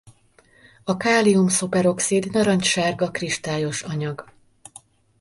[0.83, 4.33] A kálium-szuperoxid narancssárga kristályos anyag.